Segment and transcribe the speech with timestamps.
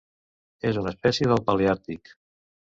[0.69, 2.17] És una espècie del paleàrtic.